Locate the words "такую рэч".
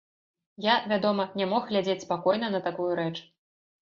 2.69-3.13